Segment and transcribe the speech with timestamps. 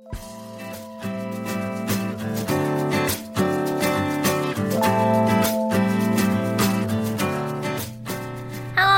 [0.00, 0.12] Hello，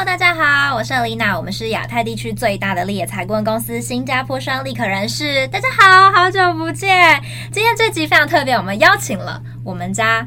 [0.04, 5.48] 大家好，我是 Alina，我们是亚太地区最大的猎才顾问公司新加坡商立可人士。
[5.48, 7.18] 大家好，好久不见。
[7.50, 10.26] 今天这集非常特别，我们邀请了我们家。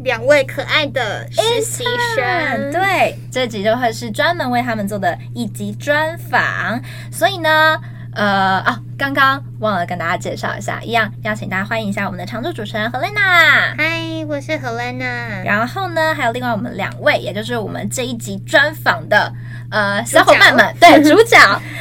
[0.00, 1.84] 两位可爱的实习
[2.16, 6.82] 生，对，这集就会是专门为他们做的一集专访。
[7.12, 7.80] 所以呢，
[8.14, 13.74] 呃，啊，刚刚忘了跟大家介绍一下，一样邀请大家欢迎一下我们的常驻主持人 Helena。
[13.76, 15.42] 嗨，我是 Helena。
[15.44, 19.32] 然后呢，还有另外我们两位，也就是我们这一集专访的
[19.70, 21.38] 呃小伙伴们， 对，主角，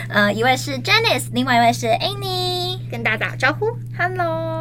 [0.07, 4.60] 呃，一位是 Janice，另外一位是 Annie，跟大家打招呼，Hello。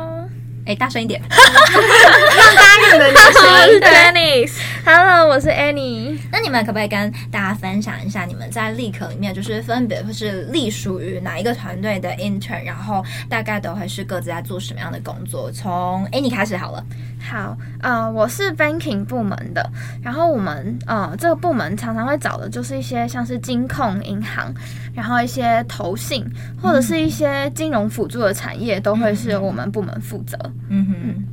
[0.71, 1.21] 哎，大声一点！
[1.29, 4.53] 让大家认得你是 Dennis。
[4.85, 6.17] Hello，我是 Annie。
[6.31, 15.51] 那你们可不可以跟大家分享一下，你们在立可里面就是分别会是隶属于哪一个团队的 intern，然后大概都会是各自在做什么样的工作？
[15.51, 16.85] 从 Annie 开始好了。
[17.21, 19.65] 好，呃，我是 banking 部门的，
[20.03, 24.53] 然后我们呃这个部门常常会找的就是一些像是金控银行，
[24.95, 26.25] 然后一些投信
[26.61, 30.37] 或者是一些金融辅助的产业，都会是由我们部门负责。
[30.69, 31.25] 嗯哼，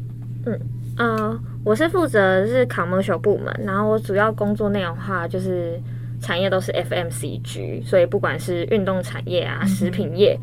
[0.45, 0.59] 嗯，
[0.97, 5.81] 呃，我是负责是 commercial 部门，然后我主要工作内容的话就是
[6.21, 10.37] 产业都是 FMCG，所以不管是运动产业啊、食品业。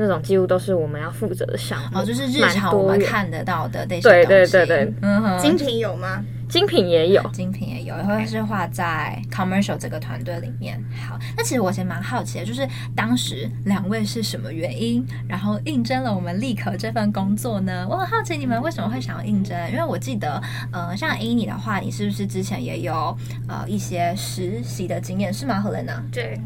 [0.00, 4.24] 那种几乎都是我们要负责的项目，哦，就是日常我们看得到的那些东西。
[4.24, 6.24] 对对对对，嗯哼，精品有吗？
[6.48, 10.82] 精品也有，精品也有，也会是画在 commercial 这个团队里面。
[11.06, 17.86] 好，那其实我其实蛮好奇的，就是当时两位是什么原因，然后应征了我们立可这份工作呢？
[17.88, 26.00] 我很好奇你们为什么会想要应征，因为我记得，呃，像 Annie 的话，你是不是之前也有呃一些实习的经验，是吗？Helena？
[26.10, 26.40] 对。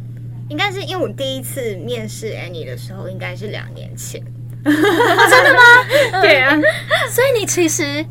[0.54, 4.22] 应该是因为我第一次面试 Annie 的时候，应该是两年前。
[4.62, 6.20] 真的吗？
[6.22, 6.56] 对啊，
[7.10, 8.06] 所以你其实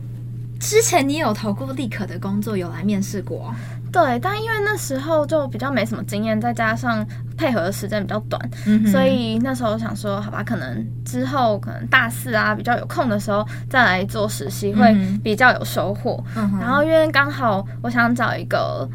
[0.59, 3.55] 之前你有投过立可的工作，有来面试过？
[3.93, 14.93] 对，但因为那时候就比较没什么经验，再加上配合的时间比较短，嗯、所以那时候想说，好吧，可能之后可能大四啊比较有空的时候再来做实习，会
[15.23, 16.21] 比较有收获。
[16.35, 18.85] 嗯、然后因为刚好我想找一个，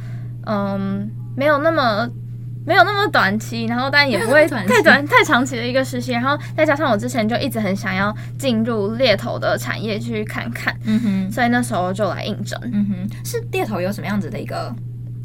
[0.44, 2.06] 嗯，没有那么。
[2.68, 14.70] 没有那么短期，然后但也不会太短太长期的一个实习，然后再加上我之前就一直很想要进入猎头的产业去看看，嗯哼，所以那时候就来应征，嗯哼，是猎头有什么样子的一个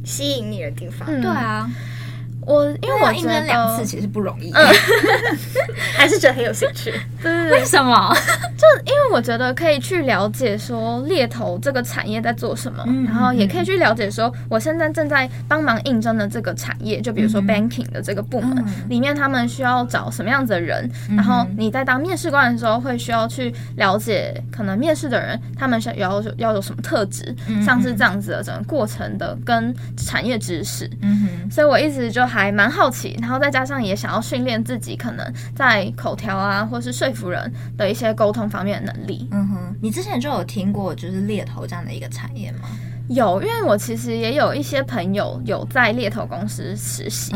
[0.05, 1.05] 吸引你的地方？
[1.11, 1.69] 嗯、对啊。
[2.45, 4.67] 我因为我应征两次其实不容易，嗯、
[5.95, 6.93] 还是觉得很有兴趣。
[7.51, 8.13] 为什么？
[8.57, 30.89] 就因为我觉得可以去了解说猎头这个产业在做什么，嗯、然后也可以去了解说我现在正在帮忙应征的这个产业，就比如说 banking 的这个部门、嗯、里面，他们需要找什么样子的人，嗯、然后你在当面试官的时候会需要去了解可能面试的人他们想要要有什么特质，嗯、像是这样子的整个过程的跟产业知识。
[31.01, 32.23] 嗯哼，所以我一直就。
[32.33, 39.27] 还蛮好奇，然后再加上也想要训练自己，可能在口条啊，或是说服人的一些沟通方面的能力。
[39.31, 42.67] 嗯哼，你之前就有听过就是猎头这样的一个产业吗？
[43.09, 47.33] 有，因为我其实也有一些朋友有在猎头公司实习。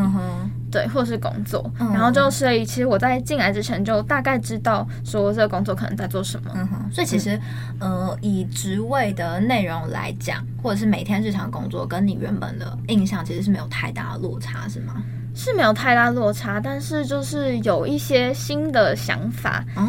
[0.70, 6.52] 对，或是工作，嗯、然后就所以其实我在进来之前就大概知道说这个工作可能在做什么。
[6.56, 7.40] 嗯哼，所以其实，
[7.80, 15.02] 嗯、呃，以职位的内容来讲，或者是每天日常工作，跟你原本的印象其实是没有太大的落差，是吗？
[15.38, 19.64] 是没有太大落差，但是就是有一些新的想法。
[19.76, 19.84] 哦，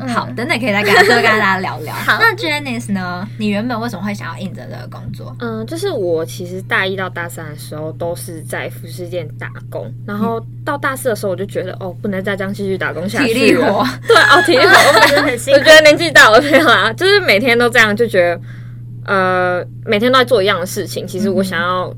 [0.00, 1.92] 嗯、好，等等可以再跟 多跟大家聊聊。
[1.92, 3.28] 好，那 Janice 呢？
[3.36, 5.34] 你原本为什么会想要应征这个工作？
[5.40, 13.34] 嗯，就是我其实大一到大三的时候都是在服饰店打工，然后到大四的时候我就觉得哦，不能再这样继续打工下去了。
[13.34, 15.58] 体力活，对哦，体力活，我觉得很辛苦。
[15.60, 18.40] 我觉得年纪大了，对啦，就是每天都这样，就觉得
[19.06, 21.04] 呃，每天都在做一样的事情。
[21.04, 21.92] 其实我想要。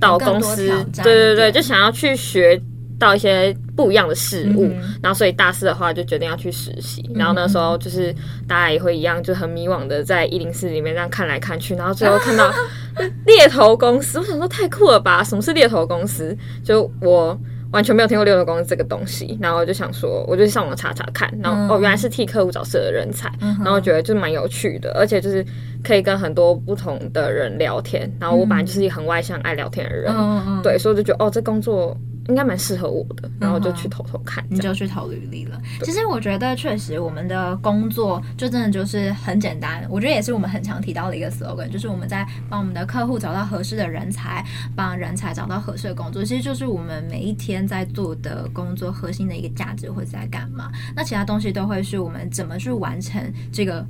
[0.00, 0.66] 到公司，
[0.96, 2.60] 对对对，就想要去学
[2.98, 8.12] 到一些不一样的事物，嗯、然后所以大四的话就决定要去实习，嗯、然后那时候就是
[8.48, 12.52] 大家也会一样，就很迷惘的在一零四里面这样看来看去，然后最后看到
[13.26, 15.22] 猎头公司，我想说太酷了吧？
[15.22, 16.36] 什么是猎头公司？
[16.64, 17.38] 就我。
[17.72, 25.44] 完全没有听过六六公司这个东西，然后我就想说，我就上网查查看，然后、嗯、哦，原来是替客户找适合的人才，嗯、然后觉得就蛮有趣的，而且就是
[25.84, 31.96] 可以跟很多不同的人聊天，然后我本来就是一个很外向、爱聊天的人，嗯、对，所以我就觉得哦，这工作
[32.30, 35.60] 应该蛮适合我的，然后就去投投看，你就去投履历了。
[35.82, 44.44] 其实我觉得确实我们的工作就真的就是很简单，我觉得也是我们很常提到的一个 slogan，就是我们在帮我们的客户找到合适的人才，
[44.74, 50.70] 帮人才找到合适的工作，其实就是我们每一天在做的工作核心的一个价值会在干嘛。
[50.94, 53.20] 那其他东西都会是我们怎么去完成
[53.52, 53.84] 这个。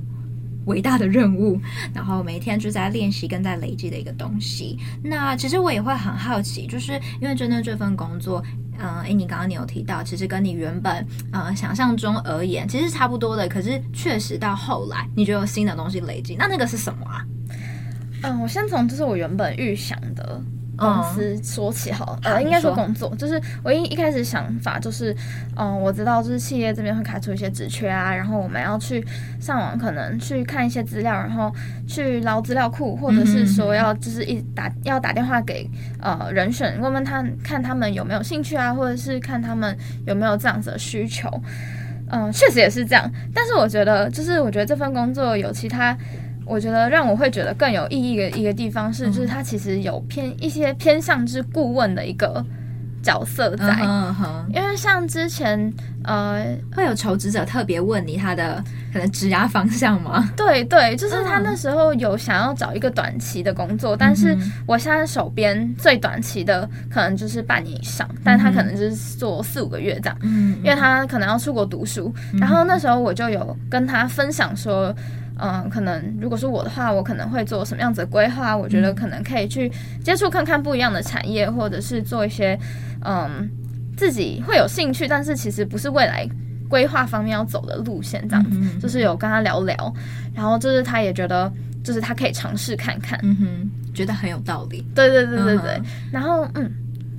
[0.65, 1.59] 伟大的任务，
[1.93, 4.77] 然后每天就在练习跟在累积的一个东西。
[5.03, 8.43] 那其实我也会很好奇，就是因为真的这份工作，
[8.77, 13.47] 嗯、呃，诶，你刚刚你有提到，其实跟你原本呃想象中而言，其实差不多的。
[13.47, 16.35] 可是确实到后来，你就有新的东西累积。
[16.35, 17.25] 那那个是什么啊？
[18.23, 20.41] 嗯，我先从就是我原本预想的。
[20.81, 25.15] 公司说起好，呃，应该说工作，就是我一一开始想法就是，
[25.55, 29.05] 嗯，我知道就是企业这边会开出一些职缺啊，然后我们要去
[29.39, 31.53] 上网，可能去看一些资料，然后
[31.87, 35.69] 去捞资料库，或者是说要就是一打要打电话给
[36.01, 39.77] 呃人选，问问他看他们有没有兴趣啊，或者是看他们
[40.07, 41.29] 有没有这样子的需求，
[42.09, 45.95] 嗯，确实也是这样，但是我觉得就是我觉得这份工作有其他。
[46.51, 52.45] 我觉得让我会觉得更有意义的一个地方是，就是它其实有偏一些偏向之顾问的一个
[53.01, 53.79] 角色在，
[54.53, 56.45] 因为像之前呃
[56.75, 58.61] 会有求职者特别问你他的
[58.91, 60.29] 可能职涯方向吗？
[60.35, 64.37] 对对，就是他那时候有想要找一个短期的工作，但是
[64.67, 70.57] 我现在手边最短期的可能就是半年以上，但他可能就是做四五个月这样，嗯。
[70.57, 74.93] 因为他可能要出国读书，然后那时候我就有跟他分享说。
[75.41, 78.55] 嗯，可能如果是我的话，我可能会做什么样子的规划？
[78.55, 79.71] 我觉得可能可以去
[80.03, 82.57] 接触看看不一样的产业，或者是做一些
[83.03, 83.49] 嗯
[83.97, 86.27] 自己会有兴趣，但是其实不是未来
[86.69, 88.57] 规划方面要走的路线，这样子。
[88.61, 89.93] 嗯，就是有跟他聊聊，
[90.33, 91.51] 然后就是他也觉得
[91.83, 94.85] 就是他可以尝试看看，嗯哼，觉得很有道理。
[94.93, 96.71] 对对对对对，嗯，然后嗯。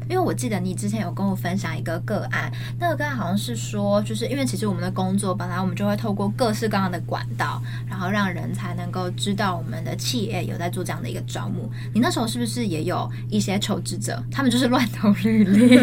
[0.09, 11.71] 因为我记得你之前有跟我分享一个个案，那个个案好像是说，就是因为其实我们的工作本来我们就会透过各式各样的管道，然后让人才能够知道我们的企业有在做这样的一个招募。
[11.95, 15.77] 你那时候是不是也有一些求职者，他们就是乱投履历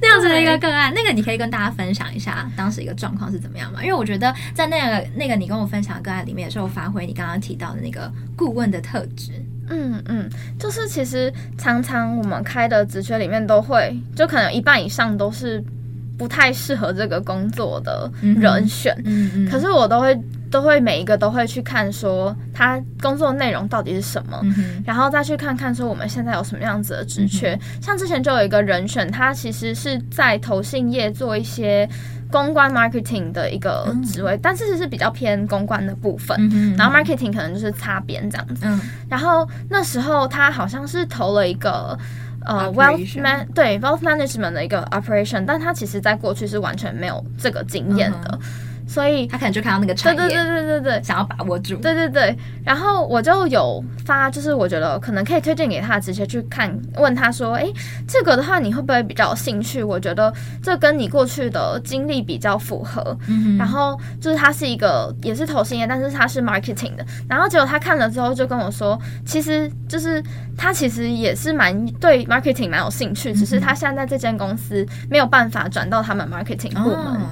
[0.00, 0.92] 那样子的一个个案？
[0.94, 3.82] 那个你可以跟大家分享一下当时一个状况是怎么样吗？
[3.82, 9.32] 因为我觉得在那个那个你跟我分享个案里面，也是有发挥你刚刚提到的那个顾问的特质。
[9.68, 10.28] 嗯嗯，
[10.58, 15.62] 就是其实常常我们开的职缺里面都会，就可能一半以上都是
[16.16, 18.94] 不太适合这个工作的人选。
[19.04, 20.14] 嗯嗯，可是我都会
[20.50, 24.40] 都会每一个都会去看说他工作内容到底是什么，
[24.84, 27.58] 然后再去看看说我们现在有什么样子的职缺。
[27.80, 31.88] 像之前就有一个人选，他其实是在投信业做一些。
[32.30, 36.36] 公关 marketing 的一个职位，嗯、但是是比较偏公关的部分，
[36.76, 38.62] 然后 marketing 可能就是擦边这样子。
[38.64, 41.96] 嗯、然后那时候他好像是投了一个
[42.44, 48.30] 呃 wealth man 对 wealth management 的一个 operation，但他其实在过去是完全没有这个经验的。
[48.32, 48.40] 嗯
[48.86, 52.36] 所以他可能就看到那个产业，对对对对对对，想要把握住，对对对。
[52.64, 57.66] 然后我就有发，就是我觉得可能可以推荐给他，直接去看，问他说，哎，
[58.06, 59.82] 这个的话你会不会比较有兴趣？
[59.82, 60.32] 我觉得
[60.62, 63.16] 这跟你过去的经历比较符合。
[63.58, 67.04] 然后就是他是一个也是投信业，但是他是 marketing 的。
[67.28, 70.22] 然后结果他看了之后就跟我说，其实就是
[70.56, 76.96] 他其实也是蛮对 marketing 蛮有兴趣，只是他现在在这间公司没有办法转到他们 marketing 部门。
[76.96, 77.28] 哦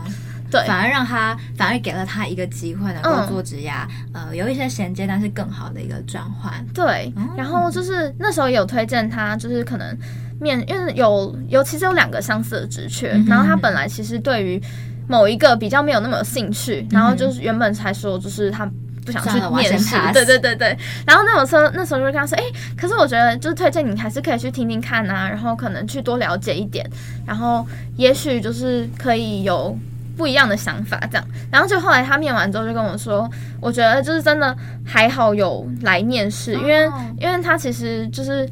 [0.53, 6.53] 对，反而让他，反而给了他一个机会，能够做职涯，嗯、呃，有一些衔接，但是更好的一个转换。
[6.75, 9.97] 对，嗯、然后就是那时候也有推荐他，就是可能
[10.39, 14.63] 面，因为有有其实有两个相似的职缺，嗯、然后他本来其实对于
[15.09, 18.71] 某一个比较没有那么有兴趣，嗯、然后就是原本才说就是他
[19.07, 20.77] 不想去面试，对对对对。
[21.07, 22.45] 然后那我说那时候就跟他说，哎，
[22.77, 26.87] 可是我觉得就是推荐你还是可以去听听看啊，然后可能去多了解一点，
[27.27, 27.67] 然后
[27.97, 29.75] 也许就是可以有。
[30.17, 33.29] 不一样的想法，这样，然后就后来他面完之后就跟我说，
[33.61, 38.49] 我觉得就是真的还好有来面试，因为因为他其实就是，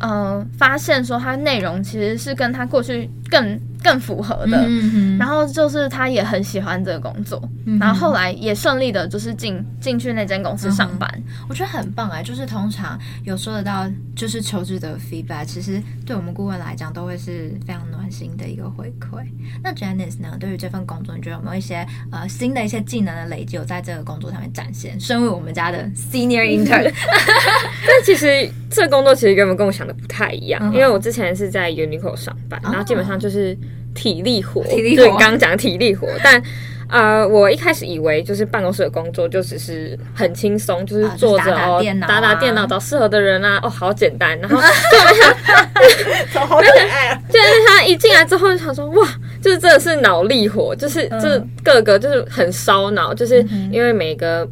[0.00, 3.60] 呃，发现说他内容其实是跟他过去更。
[3.80, 11.08] 更符合的，嗯、哼然后就是他也很喜欢这个工作，嗯、然后后来也顺利的，就是进进去那间公司上班。
[11.48, 19.24] 我觉得很棒哎，就是通常有说得到，就是求职的 feedback，其实对我们顾问来讲都会是非常暖心的一个回馈。
[19.62, 20.36] 那 Janice 呢？
[20.40, 24.98] 对于这份工作，你觉得有没有一些呃新的一些技能的累积，有在这个工作上面展现？
[24.98, 26.92] 身为我们家的 Senior Intern，
[27.86, 33.56] 但其实这个工作其实原本跟我想的不太一样，嗯、因为我之前是在 Uniqlo 上班，然后基本上就是。
[33.94, 36.40] 体力活，对，刚刚讲体力活，但
[36.88, 44.38] 呃，我一开始以为就是办公室的工作就只是很轻松，就是坐着哦，打打电脑找适合的人啊，哦，好简单。
[44.38, 45.14] 然后 就没
[46.30, 47.20] 想，好 可爱啊！
[47.28, 49.08] 就是他一进来之后就想说，哇，
[49.42, 54.48] 就是真的是脑力活，就是就是各个就是很烧脑，就是因为每个。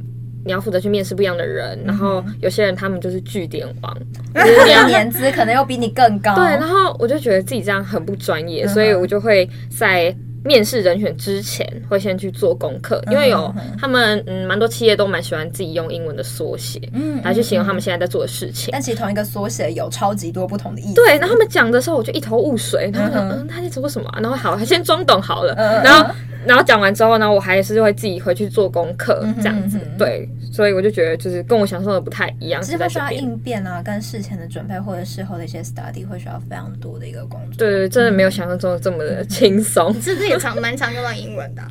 [0.47, 3.97] 你要负责去面试不一样的人，然后有些人他们就是据点王，
[4.87, 6.37] 年资可能又比你更高。
[6.37, 18.71] 对，然后我就觉得自己这样很不专业，所以我就会在面试人选之前会先去做功课，因为有他们嗯蛮多企业都蛮喜欢自己用英文的缩写，嗯，来去形容他们现在在做的事情。
[18.73, 20.95] 但其实同一个缩写有超级多不同的意思。
[20.95, 24.09] 对，然后他们讲的时候我就一头雾水，然后嗯他在说什么？
[24.21, 26.15] 然后好，他先装懂好了，然后。
[26.47, 32.63] 然后讲完之后呢，我还是会自己回去做功课，这样子，对，所以我就觉得就是跟我想象的不太一样。
[32.63, 37.57] 其实会需要应变啊，跟事前的准备或者事后的一些 study 会需要非常多的一个工作。
[37.59, 39.93] 对对，真的没有想象中的这么的轻松。
[40.37, 41.63] 也常蛮常用到英文的？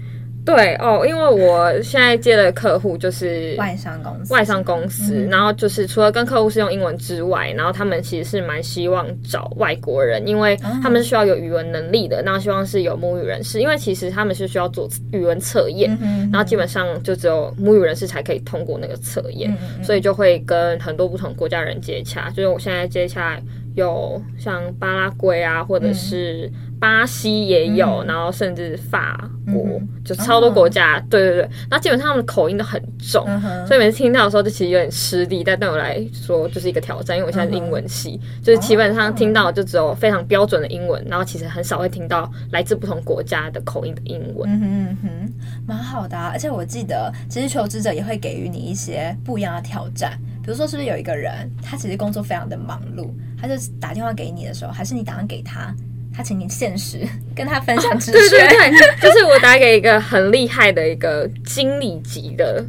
[0.46, 23.42] 对哦，因为我现在接的客户就是外商公司，外商公司，嗯、然后就是除了跟客户是用英文之外，然后他们其实是蛮希望找外国人，因为他们是需要有语文能力的，然后希望是有母语人士，因为其实他们是需要做语文测验，嗯嗯、然后基本上就只有母语人士才可以通过那个测验，所以就会跟很多不同国家人接洽，就是我现在接洽
[23.76, 26.52] 有像巴拉圭啊，或者是。
[26.78, 31.00] 巴西也有，嗯、然后甚至法国，嗯、就超多国家。
[31.00, 44.48] 哦、对对对，那基本上他们的口音都很重，嗯、所以每次听到的时候就其实有点吃力，但对我来说就是一个挑战，因为我现在是英文系，嗯、就是基本上听到就只有非常标准的英文，然后其实很少会听到来自不同国家的口音的英文。
[44.52, 45.34] 嗯哼。
[45.66, 53.10] 蛮好的、啊，而且我记得其实求职者也会给予你一些不一样的挑战，比如说是不是有一个人他其实工作非常的忙碌，
[53.42, 55.74] 他就打电话给你的时候，还是你打算给他？
[56.14, 57.00] 他请你现实
[57.36, 62.64] 跟他分享知识，对对对，就是我打给一个很厉害的一个经理级的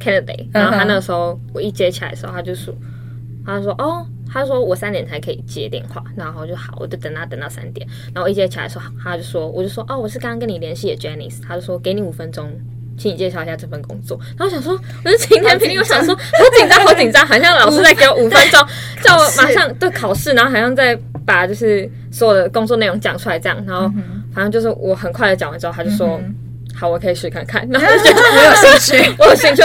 [0.00, 2.72] candidate，然后他那时候我一接起来的时候，他就说，
[3.44, 12.50] 他就说哦，他说我三点才可以接电话，然后就好，我就等他等到三点，然后我一接起来的时候，他就说，我就说哦，我是刚刚跟你联系的 Janice，他就说给你五分钟。
[12.96, 14.18] 请你介绍一下这份工作。
[14.38, 16.20] 然后想说，我是晴天霹雳，我想说 好
[16.58, 18.66] 紧张，好紧张，好像老师在给我五分钟，
[19.02, 23.62] 叫我马上对考试，然后好像在把就是所有的工作内容讲出来这样。
[23.66, 23.90] 然后
[24.34, 26.20] 反正就是我很快的讲完之后，他就说
[26.74, 27.66] 好，我可以试看看。
[27.70, 29.62] 然后就觉 得我有兴趣，我有兴趣，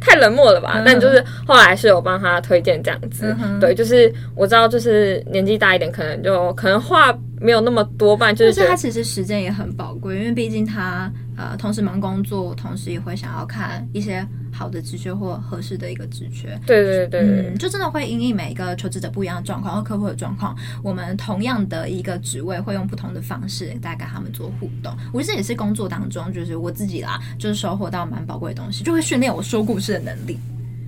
[0.00, 0.82] 太冷漠了吧？
[0.84, 3.34] 但就是后来是有帮他推荐这样子。
[3.60, 11.10] 对，就是我知道，就是年纪大一点，可能就可能话没有那么多半，就是他其实时间也很宝贵，因为毕竟他。
[11.36, 16.58] 呃，同时忙工作，同时也会想要看一些好的职缺或合适的一个职缺。
[16.66, 24.96] 对对对对，嗯，就真的会因应每一个求职者不一样的状况和客户的状况，我们同样的一个职位会用不同的方式来跟他们做互动。
[25.12, 30.38] 我觉得这也是工作当中，就是我自己啦，就是收获到蛮宝贵的东西，就会训练我说故事的能力。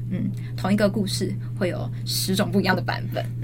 [0.08, 3.26] 嗯，同一个故事会有十种不一样的版本。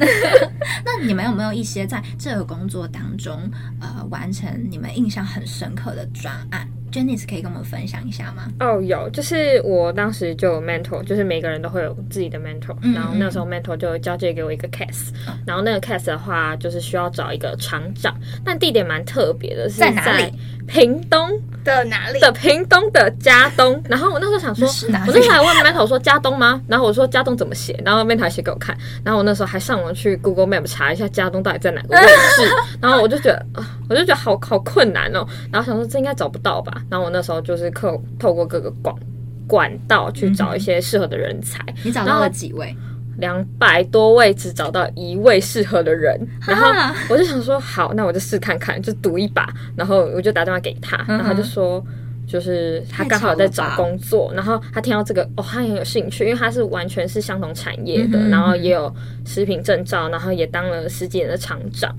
[0.85, 8.49] 那你们有没有一些在这个工作当中，呃，完成你们印象很深刻的专案？Janice 可以跟我们分享一下吗？
[8.61, 20.33] 哦，oh, 有，就是我当时就有 mentor，就是每个人都会有自己的 mentor，嗯嗯，然后那时候 mentor 就交接给我一个 case，嗯，然后那个 case 的话就是需要找一个厂长，但地点蛮特别的，是在哪里？
[20.69, 21.29] 屏东
[21.65, 22.21] 的哪里？
[22.21, 23.83] 的屏东的嘉东。
[23.89, 24.67] 然后我那时候想说，
[25.07, 26.61] 我那时候还问 mentor 说嘉东吗？
[26.69, 27.79] 然后我说嘉东怎么写？
[27.85, 32.49] 然后 mentor 写给我看，然后我那时候还上网去 Google Map 查一下嘉东到底在哪个位置，
[32.81, 36.82] 然后我就觉得啊，我就觉得好好困难哦，然后想说这应该找不到吧。
[36.91, 38.99] 然后我那时候就是透透过各个广
[39.47, 41.63] 管道去找一些适合的人才。
[41.69, 42.75] 嗯、你找到了几位？
[43.19, 46.19] 两百多位，只找到一位适合的人。
[46.47, 46.67] 然后
[47.11, 49.53] 我就想说，好，那我就试看看，就赌一把。
[49.77, 51.85] 然后我就打电话给他，然后他就说，
[52.27, 54.33] 就是他刚好在找工作。
[54.35, 58.93] 然后他听到这个，哦，他很有兴趣，因为他是完全是相同产业的，然后也有
[59.27, 61.95] 食品证照，然后也当了十几年的厂长。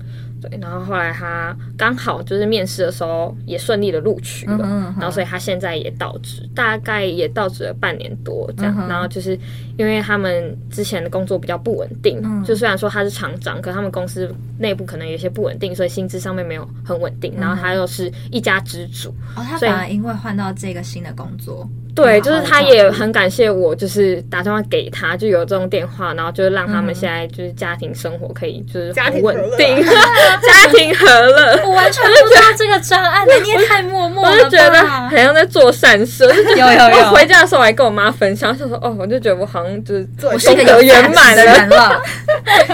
[0.48, 4.58] 对，然后后来他刚好就是面试的时候也顺利的录取了，
[4.98, 8.88] 然后所以他现在也到职，大概也到职了半年多这样。
[8.88, 9.38] 然后就是
[9.76, 17.34] 因为他们之前的工作比较不稳定，就虽然说他是厂长，可他们公司内部可能有些不稳定，所以薪资上面没有很稳定。
[17.38, 21.68] 然后他又是一家之主，哦，他反而因为换到这个新的工作。
[21.94, 29.76] 对，就是他也很感谢我，就是打电话给他，就有这种电话，然后就是让他们现在就是家庭生活可以就是很稳定，
[30.42, 31.60] 家庭和乐。
[31.64, 36.24] 我 完全不知道这个专案，你也太默默了，我就觉得好像在做善事。
[36.24, 42.02] 有 有有，回家的时候我还跟我妈分享，就说哦，我就觉得我好像就是我是一个有圆满的人了。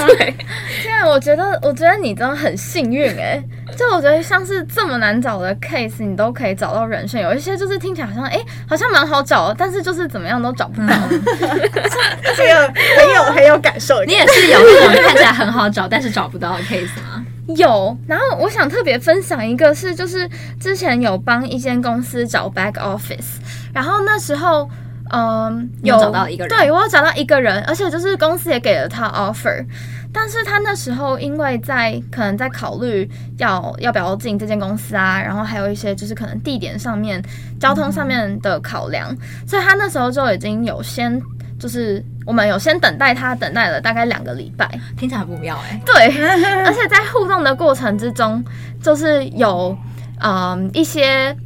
[0.07, 0.35] 对，
[0.83, 3.43] 现在我觉得，我觉得你真的很幸运哎。
[3.81, 7.23] 就我觉得像是这么难找的 case，你都可以找到人选。
[7.23, 10.95] 有一些就是听起来好像哎、欸，好像蛮好找，但是就是怎么样都找不到。
[12.37, 14.05] 这个很有很有感受。
[14.05, 17.25] 你也是有那种看起来很好找，但是找不到的 case 吗？
[17.57, 17.97] 有。
[18.07, 20.29] 然后我想特别分享一个，是就是
[20.61, 23.39] 之前有帮一间公司找 back office，
[23.73, 24.69] 然后那时候。
[25.13, 29.65] 嗯，有，找到一个人，对，我有找到一个人，而且就是公司也给了他 offer，
[30.13, 37.21] 但是他那时候因为在可能在考虑要要不要进这间公司啊，然后还有一些就是可能地点上面、
[37.59, 41.21] 交通上面的考量，嗯、所以他那时候就已经有先
[41.59, 46.25] 就是我们有先等待他，等待了大概两个礼拜，听起来不妙哎、欸，对，
[46.65, 48.45] 而且在互动的过程之中，
[48.81, 49.77] 就是有
[50.21, 51.37] 嗯一些。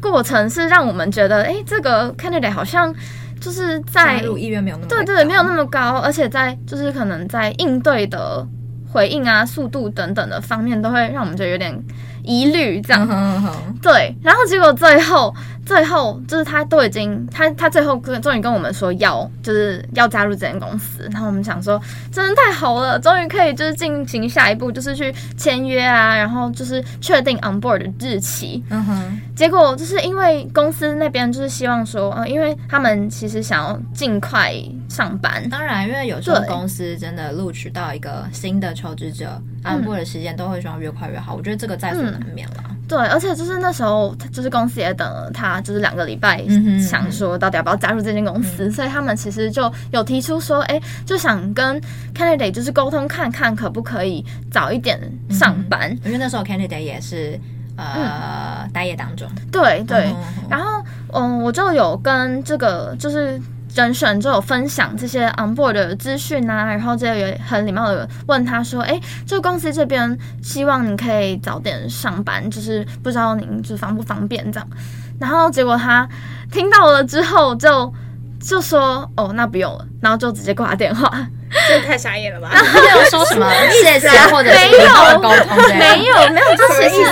[0.00, 2.94] 过程是让我们觉得，哎、欸，这个 candidate 好像
[3.40, 8.46] 就是在加入意愿没有那么对，对对，没有那么高，而且在就是可能在应对的
[8.92, 11.74] 回应啊、速度等等的方面，都会让我们觉得有点
[12.26, 13.08] 疑虑，这样。
[13.80, 15.34] 对，然后结果最后。
[15.66, 28.62] 最后就是他都已经他他最后跟终于跟我们说要就是要加入这间公司，然后我们想说真的太好了，终于可以就是进行下一步，就是去签约啊，然后就是确定 on board 的日期。
[28.70, 29.20] 嗯哼。
[29.34, 34.54] 结果就是因为公司那边就是希望说，呃，因为他们其实想要尽快
[34.88, 35.46] 上班。
[35.50, 41.34] 当然，因为有时候公司真的录取到一个新的求职者，on board 的时间都会希望越快越好。
[41.34, 42.64] 我觉得这个在所难免了。
[42.88, 46.44] 对，而且就是那时候，就是公司也等了他，就是两个礼拜，
[46.78, 51.80] 想说到底要不要加入这间公司，嗯、所以他们其实就有提出说，哎，就想跟
[52.14, 57.36] candidate 就是沟通看看，可不可以早一点上班，因为那时候 candidate 也是
[57.76, 59.28] 呃待、嗯、业当中。
[59.50, 60.14] 对对，
[60.48, 60.80] 然后
[61.12, 63.40] 嗯，我就有跟这个就是。
[63.76, 74.66] 甄选就有分享这些 on board 的资讯啊，然后就也很礼貌的问他说：“哎，这个公司这边希望你可以早点上班，就是不知道您就方不方便这样。”
[75.20, 76.08] 然后结果他
[76.50, 77.92] 听到了之后就
[78.40, 81.28] 就说：“哦，那不用了。”然后就直接挂电话，
[81.68, 82.48] 这太傻眼了吧？
[82.50, 83.46] 然 后没有说什么
[83.82, 87.04] 谢谢或者没有沟通，没有没有，就其实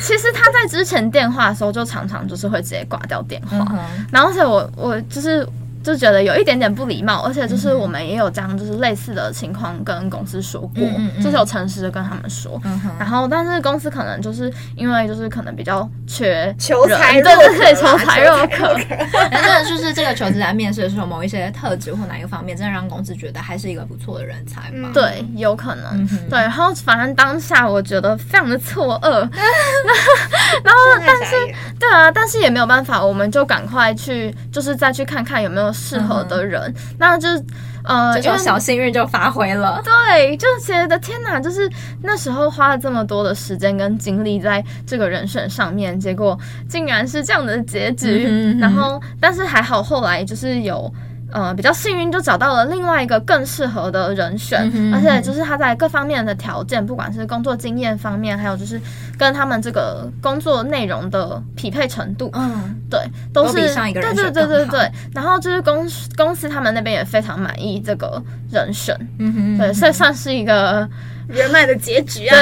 [0.00, 3.58] 其实他在之前电话的时候就常常就是会直接挂掉电话，
[4.10, 5.46] 然后而且我我就是。
[5.86, 12.60] 就觉得有一点点不礼貌，而且就是我们也有这样，就是类似的情况跟公司说过，嗯嗯、就是有诚实的跟他们说。
[12.98, 18.76] 然后，但是公司可能就是因为就是可能比较缺求才，对对对，求才若渴。
[19.30, 24.90] 但是 就是这个求职来面试的时候，某一些特质或哪一个方面，真的让公司觉得还是一个不错的人才嘛？
[24.92, 25.84] 对，有可能。
[25.94, 29.20] 嗯、对，然后反正当下我觉得非常的错愕。
[30.64, 31.36] 然后，但是
[31.78, 35.72] 对啊，但是也没有办法，我们就赶快去，就是再去看看有没有。
[35.76, 37.28] 适合的人，嗯、那就
[37.84, 39.80] 呃，这种小幸运就发挥了。
[39.84, 41.70] 对，就觉得天哪，就是
[42.02, 46.36] 那时候花了这么多的时间跟精力在这个人选上面，结果
[46.68, 48.56] 竟然是这样的结局。
[48.58, 50.92] 然后，但是还好，后来就是有。
[51.36, 54.58] 呃，比较幸运就找到了另外一个更适合的人选，
[54.94, 58.80] 而且就是他在各方面的条件，不管是工作经验方面，还有就是
[59.18, 62.98] 跟他们这个工作内容的匹配程度，嗯，对，
[63.34, 64.32] 都是都比上一个人选更好。
[64.32, 64.90] 对对对对对。
[65.14, 70.88] 然后就是公公司他们那边也非常满意这个人选，嗯哼，嗯哼，对，所以算是一个
[71.28, 72.36] 圆满的结局啊，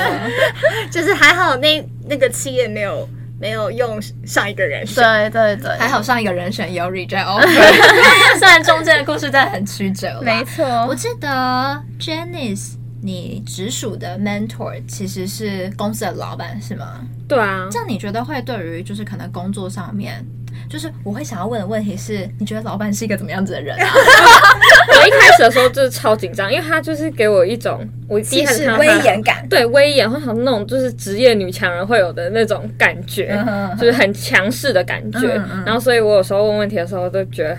[0.90, 3.06] 就是还好那那个企业没有。
[3.40, 7.46] 没有用上一个人选，对对对，还好上一个人选有 reject offer，
[8.38, 10.20] 虽然中间的故事真的很曲折。
[10.22, 17.00] 没错，我记得 Janice，你直属的 mentor 其实是公司的老板是吗？
[17.26, 20.22] 对啊，这样你觉得会对于就是可能工作上面，
[20.70, 23.86] 就是我会想要问的问题是，你觉得老板是一个怎么样子的人啊？
[25.02, 33.44] 我一开始的时候就是超紧张，因为他就是给我一种我第一开始看到威严感，对威严，或者那种就是职业女强人会有的那种感觉，
[33.80, 35.26] 就是很强势的感觉。
[35.66, 37.58] 然后，所以我有时候问问题的时候都觉得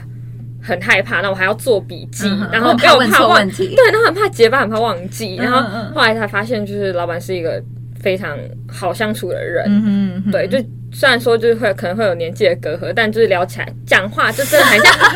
[0.64, 5.36] 很害怕，那我还要做笔记，然后又怕忘记，对，然后很怕结巴，很怕忘记。
[5.36, 5.60] 然后
[5.94, 7.62] 后来才发现，就是老板是一个
[8.02, 8.38] 非常
[8.68, 10.58] 好相处的人，嗯、对，就。
[10.94, 15.08] 虽然说就是会可能会有年纪的隔阂，但就是聊起来讲话就真的很像朋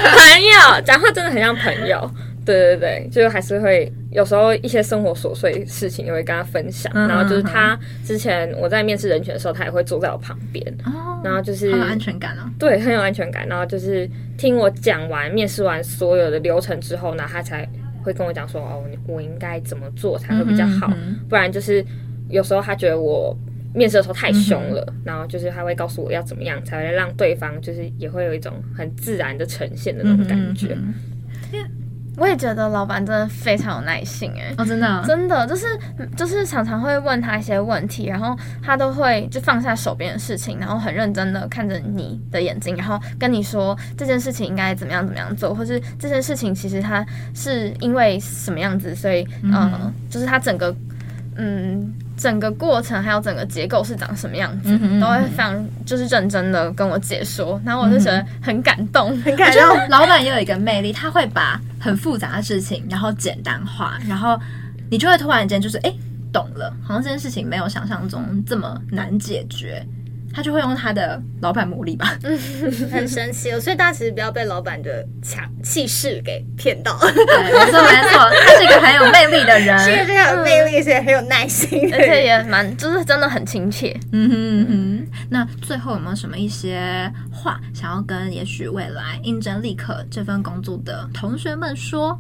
[0.42, 2.10] 友， 讲话真的很像朋友。
[2.46, 6.90] 对对对，就是还是会有时候一些生活琐碎事情也会跟他分享。
[6.96, 12.50] 嗯、然后就是他之前我在面试人选的时候，他也会坐在我旁边，哦、然后就是很有安全感啊。
[12.58, 13.46] 对，很有安全感。
[13.46, 17.68] 然后就是听我讲完面试完所有的流程之后呢，他才
[18.02, 20.88] 会跟我讲说哦，我应该怎么做才会比较好。
[20.92, 21.84] 嗯嗯嗯，不然就是
[22.30, 23.36] 有时候他觉得我。
[23.78, 30.78] 面试的时候太凶了，嗯、然后就是他会告诉我要怎么样才会让对方就是也会有一种很自然的呈现的那种感觉。
[30.82, 30.94] 嗯、
[32.16, 35.66] 我也觉得老板真的非常有耐心哎、欸，哦，真的、啊，真的就是
[36.16, 38.34] 就是常常会问他一些问题，然后
[38.64, 50.74] 他都会就放下手边的事情，然后很认真的看着你的眼睛，然后跟你说这件事情应该怎么样怎么样做，或是这件事情其实他是因为什么样子，所以嗯、呃，就是他整个
[51.36, 51.94] 嗯。
[52.18, 59.78] 整个过程还有整个结构是长什么样子，都会非常就是认真的跟我解说，然后我就觉得很感动，嗯、很感动。
[59.90, 64.40] 老板也有一个魅力，他会把很复杂的事情然后简单化，然后
[64.90, 65.94] 你就会突然间就是哎
[66.32, 69.86] 懂了，好像这件事情没有想象中这么难解决。
[70.36, 72.14] 他就会用他的老板魔力吧，
[72.92, 73.60] 很神奇哦。
[73.60, 77.00] 所以大家其实不要被老板的强气势给骗到。
[77.00, 83.98] 对，没错没错，他是一个很有魅力的人， 是一个非常有魅力，而且很有耐心，而且也蛮就是真的很亲切。
[84.12, 85.08] 嗯哼嗯哼。
[85.30, 92.20] 那最后有没有什么一些话想要跟也许未来应征立刻这份工作的同学们说？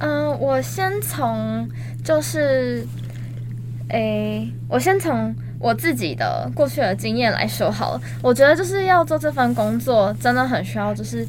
[0.00, 1.66] 嗯，我先从
[2.04, 2.86] 就是。
[3.90, 8.00] 诶，我先从我自己的过去的经验来说好了。
[8.22, 11.26] 我觉得就是要做这份工作，真的很需要，就是，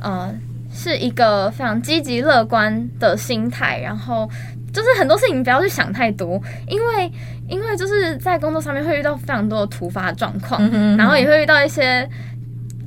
[0.00, 0.32] 呃，
[0.72, 3.78] 是一个非常积极乐观的心态。
[3.80, 4.28] 然后，
[4.72, 7.12] 就是很多事情不要去想太多，因为，
[7.48, 12.08] 因为就是在工作上面会遇到非常多的突发状况，嗯哼嗯哼，然后也会遇到一些。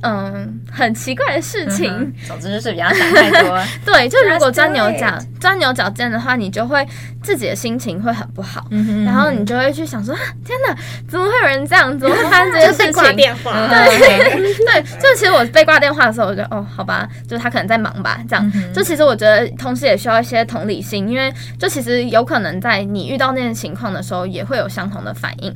[0.02, 1.90] 嗯，很奇怪的事情。
[1.92, 3.58] 嗯、总之就是比较想太多。
[3.86, 6.86] 对，就如果钻牛角钻牛角尖的话，你就会
[7.22, 8.66] 自己的心情会很不好。
[9.06, 10.12] 然后你就会去想说：
[10.44, 10.76] 天哪，
[11.08, 11.96] 怎么会有人这样？
[11.98, 12.92] 怎么会发生这些事情？
[12.92, 13.68] 挂电话。
[13.68, 13.98] 对
[14.66, 18.18] 对，就其实我被挂电话的时候，我就哦，好吧，就是他可能在忙吧。
[18.28, 25.54] 这样，嗯、就其实我觉得同时也需要一些同理心，因为就其实有可能在你遇到那些情况的时候，也会有相同的反应。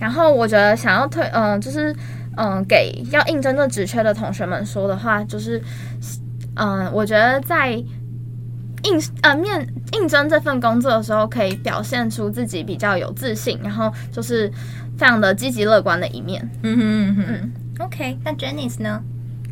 [0.00, 1.94] 然后我觉得想要推，嗯、呃，就是。
[2.36, 5.58] 嗯，给要应征这职缺的同学们说的话，就是，
[6.54, 14.48] 嗯，我觉得在应呃面应征这份工作的时候，可以表现出自己比较有自信，然后就是
[14.98, 16.46] 非常的积极乐观的一面。
[16.62, 19.02] 嗯哼嗯哼嗯，OK，那 Jennice 呢？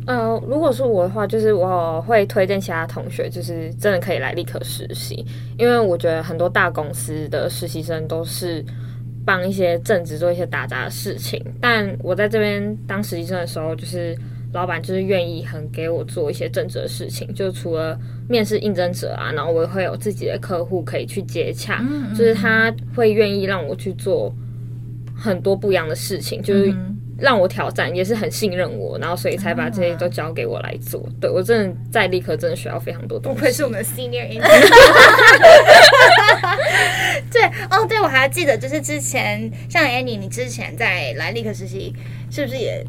[0.05, 5.25] 呃，如果是我的话，就是我会推荐其他同学，就是真的可以来立刻实习，
[5.57, 8.63] 因为我觉得很多大公司的实习生都是。
[9.25, 14.15] 帮一些正职做一些打杂的事情，但我在这边当实习生的时候，就是
[14.53, 24.33] 老板就是愿意很给我做一些正职的事情，就除了面试应征者啊，然后我也会有自己的客户可以去接洽，嗯嗯，就是他会愿意让我去做
[25.15, 26.73] 很多不一样的事情，就是
[27.17, 31.07] 让我挑战，也是很信任我，然后所以才把这些都交给我来做。
[31.19, 34.41] 对，我真的在立刻真的学到非常多东西，不愧是我们的 senior intern。
[37.31, 41.93] 对哦，对，我还记得，就是之前像 Annie，你之前在来立刻实习，
[42.29, 42.85] 是不是也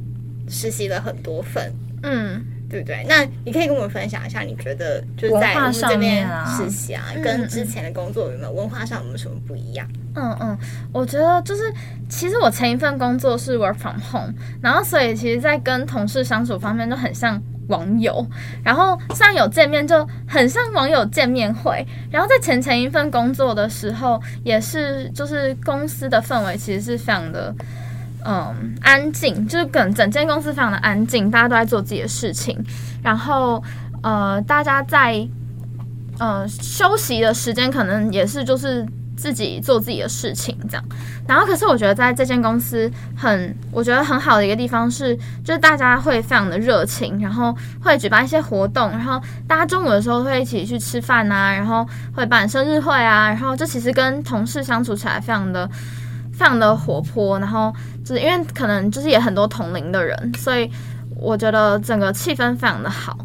[0.48, 1.72] 实习了很多份？
[2.02, 2.44] 嗯，
[2.76, 3.06] 对不对？
[3.08, 9.86] 那你可以跟我们分享一下，你觉得就是在我们这边实习啊，啊跟之前的工作有没有文化上有没有什么不一样？
[10.14, 10.58] 嗯嗯，
[10.92, 11.62] 我觉得就是，
[12.08, 17.42] 其实我前一份工作是 work from home，然后所以其实，在跟同事相处方面就很像。
[17.68, 18.24] 网友，
[18.62, 21.84] 然后虽然有见面，就很像网友见面会。
[22.12, 27.52] 然后在前前一份工作的时候，也是就是公司的氛围其实是非常的
[28.26, 32.58] 嗯安静，就是整整间公司非常的安静，大家都在做自己的事情。
[33.02, 33.62] 然后
[34.02, 35.26] 呃，大家在
[36.18, 38.86] 呃休息的时间，可能也是就是。
[39.16, 40.84] 自己做自己的事情，这样。
[41.26, 55.66] 然后，可是我觉得在这间公司很，我觉得很好的一个地方是，就是大家会非常的热情，然后会举办一些活动，然后大家中午的时候会一起去吃饭啊，然后会办生日会啊，然后这其实跟同事相处起来非常的、
[56.36, 57.72] 非常的活泼，然后
[58.04, 60.70] 就是因为可能就是也很多同龄的人，所以
[61.16, 63.16] 我觉得整个气氛非常的好。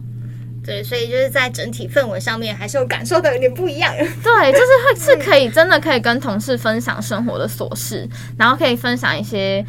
[0.63, 3.91] 对，所以就是在整体氛围上面还是有感受的有点不一样。
[4.23, 9.65] 对，就是会是可以真的可以跟同事分享生活的琐事，然后可以分享一些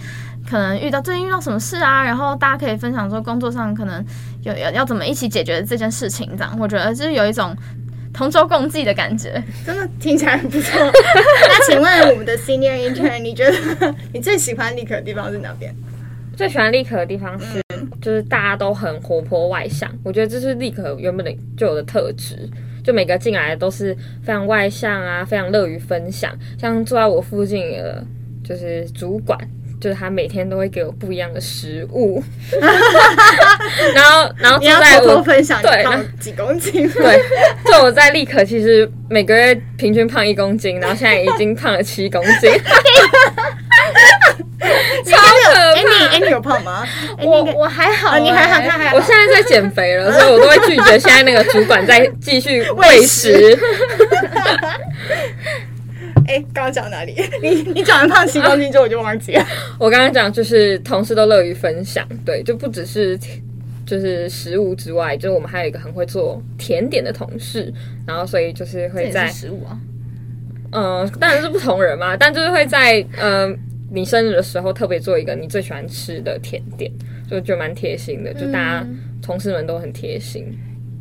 [0.48, 4.04] 可能遇到最近遇到什么事啊，然后大家可以分享说工作上可能
[4.42, 7.56] 有要要怎么一起解决这件事情，这样我觉得就是有一种
[8.12, 10.80] 同舟共济的感觉，真的听起来很不错。
[11.48, 15.74] 那请问我们的 senior intern，你觉得你最喜欢立可的地方是哪边？
[16.36, 17.62] 最喜欢立可的地方是。
[18.00, 22.48] 就是大家都很活泼外向，我觉得这是立可原本的就有的特质。
[22.82, 23.94] 就每个进来的都是
[24.24, 26.36] 非常外向啊，非常乐于分享。
[26.58, 28.04] 像坐在我附近的，
[28.42, 29.38] 就是主管，
[29.82, 32.22] 就是他每天都会给我不一样的食物。
[33.92, 35.84] 然后，然后坐在我偷偷分享，对，
[36.20, 36.88] 几公斤？
[36.92, 37.20] 对，
[37.66, 42.52] 就我在立可，其实每个月平均胖一公斤，然后现在已经胖了七公斤。
[45.04, 45.58] 超可怕！
[45.74, 46.86] 哎，哎，你有胖吗？
[47.18, 48.96] 我我还好，你还好，他还好。
[48.96, 53.58] 我现在在减肥了，所以我都会拒绝现在那个主管在继续喂食。
[56.32, 57.14] 哎，刚刚讲哪里？
[57.42, 59.46] 你你讲完胖七公斤之后，我就忘记了。
[59.78, 63.18] 我刚刚讲就是同事都乐于分享，对，就不只是
[63.84, 67.72] 就是食物之外，就是我们还有一个很会做甜点的同事，
[68.06, 69.78] 然后所以就是会在食物啊，
[70.72, 73.56] 嗯，当然是不同人嘛，但就是会在嗯
[73.90, 76.90] 你生日的时候特别做一个你最喜欢吃的甜点，
[77.28, 78.86] 就觉得蛮贴心的，就大家
[79.20, 80.46] 同事们都很贴心，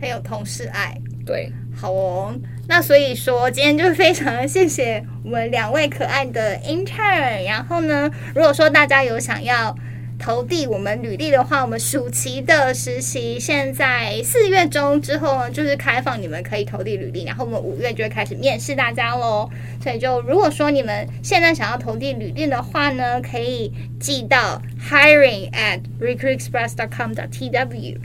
[0.01, 1.51] 很有同事爱，对。
[1.73, 2.35] 好哦，
[2.67, 7.43] 那所以说今天就非常谢谢我们两位可爱的 intern。
[7.45, 9.75] 然后呢，如果说大家有想要
[10.19, 19.49] 投递我们履历的话，我们暑期的实习现在四月中之后呢，就是开放你们可以投递履历，然后我们五月就会开始面试大家喽。
[19.81, 27.97] 所以就如果说你们现在想要投递履历的话呢，可以寄到 hiring at recruitexpress.com.tw。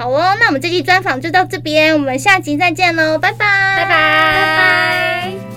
[0.00, 3.36] 好哦，那我们这期专访就到这边，我们下集再见喽，拜拜，
[3.76, 5.49] 拜拜，拜拜。